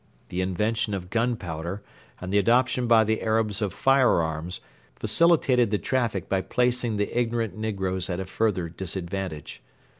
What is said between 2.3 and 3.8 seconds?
the adoption by the Arabs of